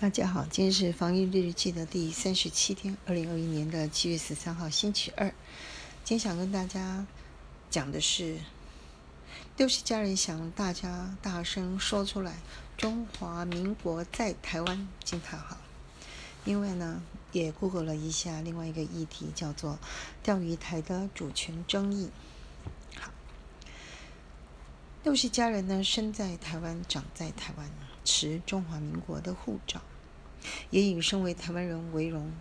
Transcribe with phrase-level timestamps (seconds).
[0.00, 5.28] 大家好，今天是防疫日记的第三十七天，二零二一年的七月十三号，星期二。
[6.04, 7.04] 今天想跟大家
[7.68, 8.38] 讲的是，
[9.58, 12.38] 六十家人想大家大声说出来
[12.78, 15.58] ：“中华民国在台湾！”惊叹号！
[16.46, 19.78] 因为呢，也 Google 了一下另外一个议题，叫做
[20.22, 22.08] 钓鱼台的主权争议。
[22.96, 23.10] 好，
[25.04, 27.68] 六十家人呢，生在台湾，长在台湾，
[28.04, 29.80] 持中华民国的护照。
[30.70, 32.32] 也以身为台湾人为荣。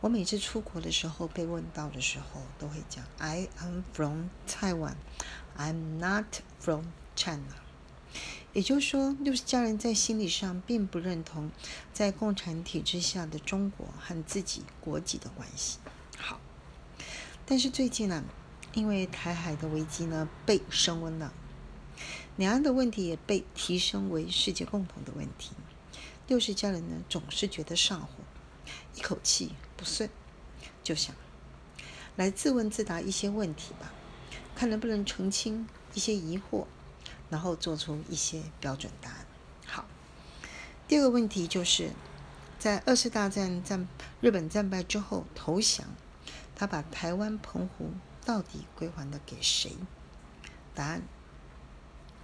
[0.00, 4.96] 我每次出国的时候被问到的时候，都会讲 "I am from Taiwan,
[5.56, 7.54] I'm not from China"。
[8.52, 11.52] 也就是说，六十家人在心理上并不认同
[11.92, 15.78] 在共产体制下的中国和自己国籍的关系。
[16.18, 16.40] 好，
[17.46, 18.24] 但是最近呢，
[18.74, 21.32] 因为台海的危机呢被升温了，
[22.36, 25.52] 两岸的问题也被提升为世界共同的问题。
[26.26, 28.08] 六十家人呢，总是觉得上火，
[28.94, 30.08] 一口气不顺，
[30.82, 31.14] 就想
[32.16, 33.92] 来自问自答一些问题吧，
[34.54, 36.66] 看能不能澄清一些疑惑，
[37.28, 39.26] 然后做出一些标准答案。
[39.66, 39.86] 好，
[40.86, 41.90] 第二个问题就是
[42.58, 43.88] 在二次大战战
[44.20, 45.86] 日本战败之后投降，
[46.54, 47.90] 他把台湾澎湖
[48.24, 49.72] 到底归还了给谁？
[50.74, 51.02] 答案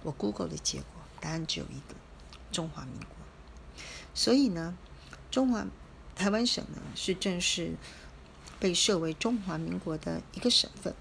[0.07, 0.87] 我 Google 的结果，
[1.19, 1.95] 答案只有一个：
[2.49, 3.09] 中华民国。
[4.13, 4.77] 所以呢，
[5.29, 5.67] 中华
[6.15, 7.75] 台湾省呢是正式
[8.57, 10.95] 被设为中华民国的一个省份，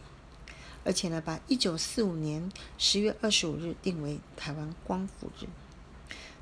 [0.84, 5.46] 而且呢，把一九四五年十月二十五日定为台湾光复日。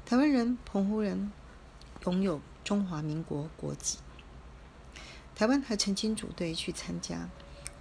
[0.06, 1.30] 台湾人、澎湖人
[2.06, 3.98] 拥有中华民国国籍。
[5.34, 7.28] 台湾还曾经组队去参加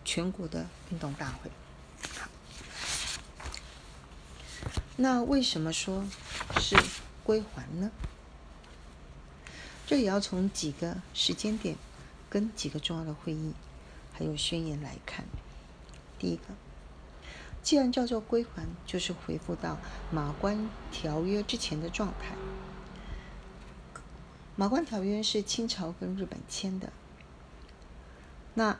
[0.03, 1.49] 全国的运动大会。
[4.95, 6.05] 那为什么说
[6.59, 6.75] 是
[7.23, 7.91] 归还呢？
[9.87, 11.75] 这也要从几个时间点、
[12.29, 13.53] 跟几个重要的会议，
[14.13, 15.25] 还有宣言来看。
[16.19, 16.43] 第一个，
[17.61, 19.77] 既然叫做归还，就是回复到
[20.11, 22.35] 马关条约之前的状态。
[24.55, 26.93] 马关条约是清朝跟日本签的，
[28.53, 28.79] 那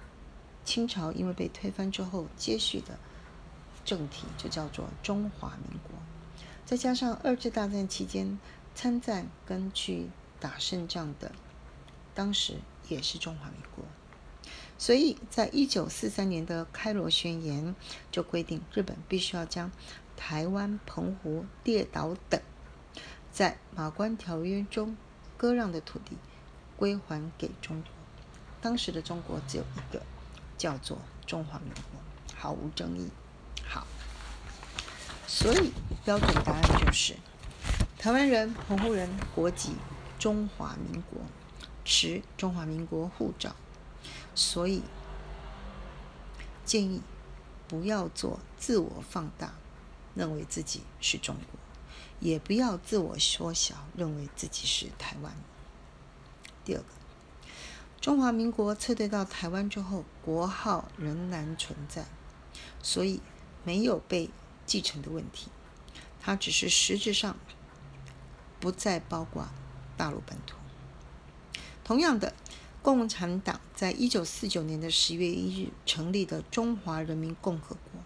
[0.64, 3.00] 清朝因为被推翻之后，接续的
[3.86, 5.92] 政体就叫做中华民国，
[6.66, 8.40] 再加上二次大战期间
[8.74, 10.10] 参战跟去。
[10.40, 11.32] 打胜仗的，
[12.14, 12.56] 当时
[12.90, 13.86] 也是中华民国，
[14.78, 17.74] 所以在一九四三年的开罗宣言
[18.12, 19.72] 就规定，日本必须要将
[20.18, 22.42] 台湾、澎湖、列岛等
[23.32, 24.98] 在马关条约中
[25.38, 26.18] 割让的土地
[26.76, 27.90] 归还给中国。
[28.60, 30.04] 当时的中国只有一个，
[30.58, 32.02] 叫做中华民国，
[32.36, 33.08] 毫无争议。
[35.36, 35.74] 所以
[36.06, 37.16] 标准答案就是
[37.98, 39.72] 台湾人、澎湖人国籍。
[40.20, 41.20] 中华民国
[41.84, 43.54] 持中华民国护照，
[44.34, 44.84] 所以
[46.64, 47.02] 建议
[47.68, 49.54] 不要做自我放大，
[50.16, 51.60] 认为自己是中国，
[52.22, 55.34] 也不要自我缩小，认为自己是台湾。
[56.64, 56.86] 第二个，
[58.00, 62.06] 中华民国撤退到台湾之后，国号仍然存在，
[62.82, 63.20] 所以
[63.66, 64.30] 没有被
[64.66, 65.50] 继承的问题，
[66.22, 67.38] 它只是实质上
[68.60, 69.48] 不再包括。
[69.96, 70.58] 大陆本土。
[71.84, 72.34] 同样的，
[72.82, 78.02] 共产党在一九四九年的十月一日成立的中华人民共和国，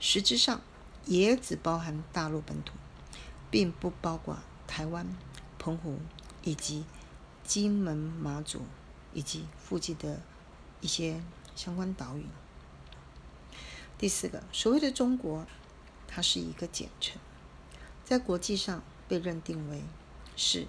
[0.00, 0.60] 实质上
[1.06, 2.74] 也只包含大陆本土，
[3.52, 5.06] 并不包括台湾、
[5.60, 6.00] 澎湖
[6.42, 6.84] 以及
[7.44, 8.62] 金门、马祖
[9.14, 10.20] 以及附近的
[10.80, 11.22] 一些
[11.54, 12.26] 相关岛屿。
[13.96, 15.46] 第四个，所谓的中国，
[16.12, 17.20] 它是一个简称，
[18.04, 19.82] 在国际上被认定为
[20.36, 20.66] 是。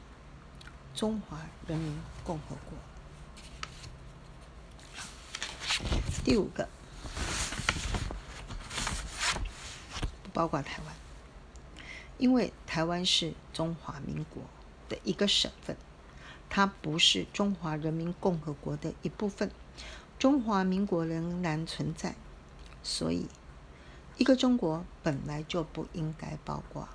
[0.95, 2.77] 中华人民共和国。
[6.23, 6.69] 第五个，
[10.21, 10.95] 不包括台湾，
[12.19, 14.43] 因为台湾是中华民国
[14.87, 15.75] 的一个省份，
[16.47, 19.49] 它不是中华人民共和国的一部分。
[20.19, 22.13] 中华民国仍然存在，
[22.83, 23.27] 所以
[24.17, 26.87] 一个中国本来就不应该包括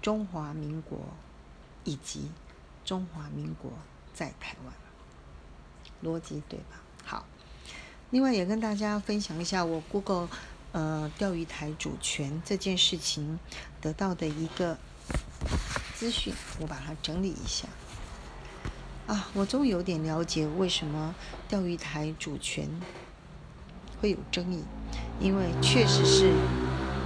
[0.00, 0.98] 中华民国
[1.84, 2.30] 以及。
[2.84, 3.72] 中华民国
[4.12, 4.74] 在台湾，
[6.02, 6.82] 逻辑对吧？
[7.02, 7.24] 好，
[8.10, 10.28] 另外也跟大家分享一下我 Google
[10.72, 13.38] 呃钓鱼台主权这件事情
[13.80, 14.76] 得到的一个
[15.94, 17.66] 资讯，我把它整理一下。
[19.06, 21.14] 啊，我终于有点了解为什么
[21.48, 22.68] 钓鱼台主权
[24.02, 24.62] 会有争议，
[25.20, 26.32] 因为确实是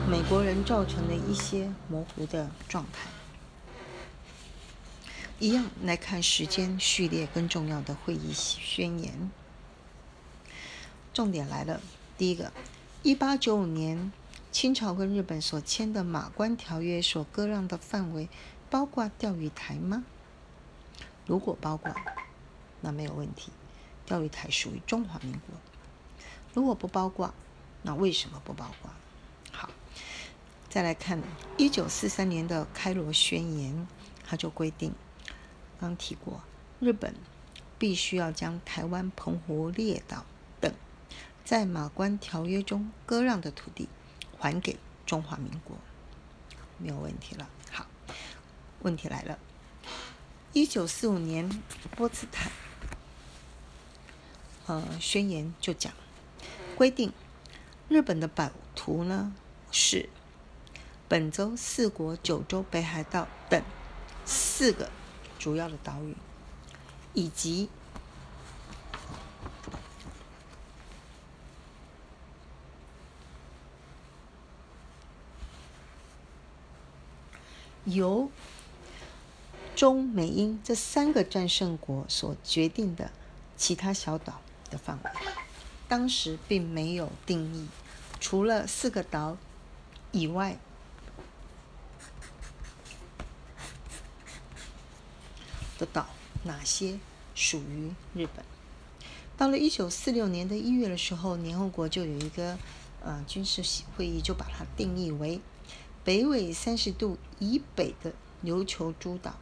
[0.08, 3.08] 美国人造成的一些模糊的状态。
[5.38, 9.30] 一样来看时间序列跟重要的会议宣言。
[11.12, 11.80] 重点来了，
[12.16, 12.52] 第一个，
[13.02, 14.10] 一八九五年
[14.50, 18.28] 清朝跟日本所签的《马关条约》所割让的范围，
[18.68, 20.04] 包括钓鱼台吗？
[21.26, 21.94] 如果包括，
[22.80, 23.52] 那没有问题，
[24.06, 25.54] 钓鱼台属于中华民国。
[26.54, 27.32] 如果不包括，
[27.82, 28.90] 那为什么不包括？
[29.52, 29.70] 好，
[30.68, 31.22] 再来看
[31.56, 33.86] 一九四三年的开罗宣言，
[34.26, 34.92] 它就规定，
[35.80, 36.42] 刚提过，
[36.80, 37.14] 日本
[37.78, 40.24] 必须要将台湾、澎湖列岛
[40.60, 40.72] 等。
[41.44, 43.88] 在马关条约中割让的土地
[44.38, 44.76] 还给
[45.06, 45.78] 中华民国，
[46.76, 47.48] 没有问题了。
[47.70, 47.86] 好，
[48.80, 49.38] 问题来了。
[50.52, 51.62] 一九四五年
[51.96, 52.50] 波茨坦
[54.66, 55.92] 呃宣言就讲
[56.76, 57.12] 规定，
[57.88, 59.34] 日本的版图呢
[59.70, 60.08] 是
[61.08, 63.62] 本州、四国、九州、北海道等
[64.24, 64.90] 四个
[65.38, 66.16] 主要的岛屿，
[67.14, 67.68] 以及。
[77.84, 78.30] 由
[79.74, 83.10] 中美英这三个战胜国所决定的
[83.56, 85.10] 其他小岛的范围，
[85.88, 87.66] 当时并没有定义，
[88.20, 89.38] 除了四个岛
[90.12, 90.58] 以外
[95.78, 96.06] 的岛
[96.44, 96.98] 哪些
[97.34, 98.44] 属于日本。
[99.36, 102.58] 到了一九四六年的一月的时候，联合国就有一个
[103.02, 103.62] 呃军事
[103.96, 105.40] 会议，就把它定义为。
[106.04, 108.12] 北纬三十度以北的
[108.42, 109.34] 琉球诸岛，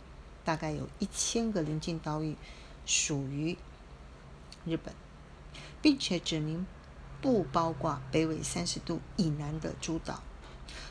[0.44, 2.37] 大概有一千个邻近岛屿
[2.84, 3.56] 属于
[4.64, 4.92] 日本，
[5.87, 6.67] 并且指明
[7.23, 10.21] 不包括北纬三十度以南的诸岛。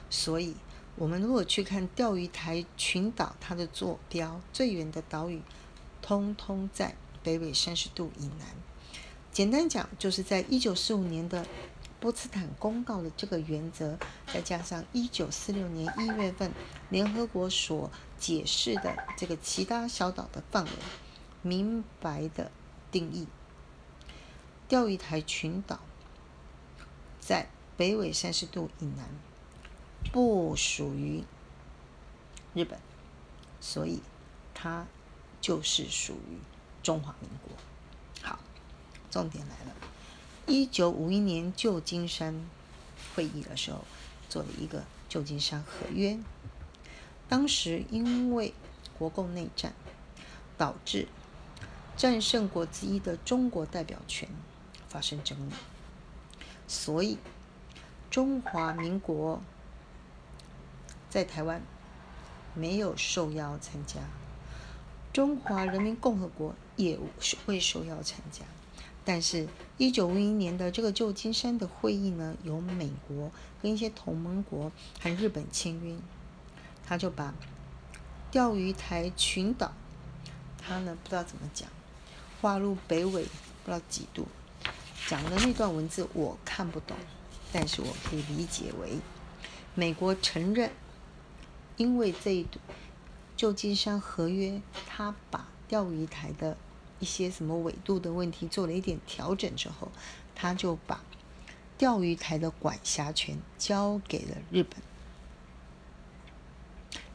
[0.10, 0.56] 所以，
[0.96, 5.42] 我们如果去看钓鱼台群岛，它的坐标最远的岛屿，
[6.02, 8.48] 通通在北纬三十度以南。
[9.34, 11.46] 简单讲，就是在一九四五年的。
[12.00, 13.98] 波茨坦公告的这个原则，
[14.32, 16.52] 再加上一九四六年一月份
[16.90, 20.72] 联合国所解释的这个其他小岛的范围，
[21.42, 22.52] 明白的
[22.92, 23.28] 定义：
[24.68, 25.80] 钓鱼台群岛
[27.20, 29.08] 在北纬三十度以南，
[30.12, 31.24] 不属于
[32.56, 32.80] 日本，
[33.62, 34.02] 所以
[34.56, 34.88] 它
[35.40, 36.40] 就是属于
[36.82, 37.56] 中华民国。
[38.28, 38.40] 好，
[39.12, 39.76] 重点来了。
[40.48, 42.48] 一九五一年旧金山
[43.14, 43.86] 会议的时候，
[44.30, 46.18] 做了一个旧金山合约。
[47.28, 48.54] 当时因为
[48.98, 49.74] 国共内战，
[50.58, 51.08] 导致
[51.98, 54.30] 战胜国之一的中国代表权
[54.96, 55.52] 发生争议，
[56.70, 57.18] 所以
[58.10, 59.42] 中华民国
[61.10, 61.62] 在台湾
[62.54, 64.00] 没有受邀参加，
[65.12, 66.98] 中华人民共和国也
[67.46, 68.46] 未受邀参加。
[69.04, 73.30] 但是，一九五一年的这个旧金山的会议呢，由美国
[73.62, 74.72] 跟一些同盟国
[75.02, 75.98] 和日本签约，
[76.88, 77.34] 他就把
[78.32, 79.74] 钓鱼台群岛，
[80.58, 81.68] 他呢不知道怎么讲，
[82.42, 83.24] 划入北纬
[83.66, 84.26] 不知道几度，
[85.08, 86.98] 讲的那段文字我看不懂，
[87.52, 89.00] 但是我可以理解为，
[89.74, 90.72] 美国承认，
[91.78, 92.48] 因为这一
[93.36, 96.58] 旧金山合约，他把钓鱼台的。
[96.98, 99.92] 一些什么纬度的问题做了一点调整之后，
[100.34, 101.04] 他就把
[101.78, 104.82] 钓鱼台的管辖权交给了日本。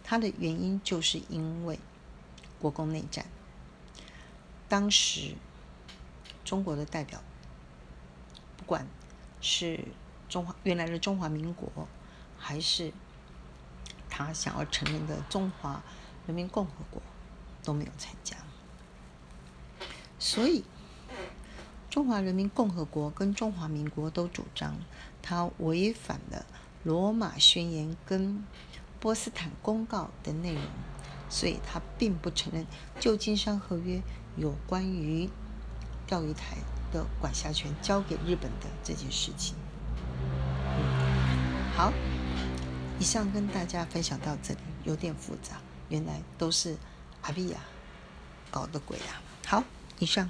[0.04, 1.78] 他的原因就是因为
[2.60, 3.24] 国共内战，
[4.68, 5.34] 当时
[6.44, 7.22] 中国的代表，
[8.70, 8.86] 不管
[9.40, 9.84] 是
[10.28, 11.88] 中华原来的中华民国，
[12.38, 12.92] 还是
[14.08, 15.82] 他想要承认的中华
[16.24, 17.02] 人民共和国，
[17.64, 18.36] 都没有参加。
[20.20, 20.62] 所以，
[21.90, 24.76] 中华人民共和国跟中华民国都主张，
[25.20, 26.46] 他违反了
[26.84, 28.44] 罗马宣言跟
[29.00, 30.62] 波斯坦公告的内容，
[31.28, 32.64] 所以他并不承认
[33.00, 34.00] 旧金山合约
[34.36, 35.28] 有关于
[36.06, 36.58] 钓鱼台
[36.92, 39.54] 的管辖权交给日本的这件事情。
[40.76, 40.84] 嗯
[41.76, 41.92] 好，
[42.98, 45.56] 以上跟大家分享到这里，有点复杂，
[45.88, 46.76] 原来都是
[47.22, 47.58] 阿比亚
[48.50, 49.22] 搞的鬼啊！
[49.46, 49.64] 好。
[49.98, 50.28] 以上。